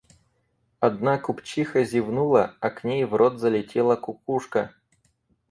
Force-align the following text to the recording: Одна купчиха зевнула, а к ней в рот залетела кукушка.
Одна 0.79 1.19
купчиха 1.19 1.83
зевнула, 1.85 2.55
а 2.59 2.71
к 2.71 2.83
ней 2.83 3.05
в 3.05 3.13
рот 3.13 3.37
залетела 3.37 3.95
кукушка. 3.95 4.73